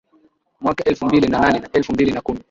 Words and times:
Mwaka 0.61 0.83
elfu 0.83 1.05
mbili 1.05 1.27
na 1.27 1.39
nane 1.39 1.59
na 1.59 1.69
elfu 1.71 1.93
mbili 1.93 2.11
na 2.11 2.21
kumi 2.21 2.39